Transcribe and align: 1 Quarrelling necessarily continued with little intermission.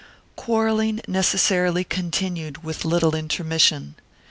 1 0.35 0.45
Quarrelling 0.47 0.99
necessarily 1.07 1.83
continued 1.83 2.63
with 2.63 2.85
little 2.85 3.13
intermission. 3.15 3.93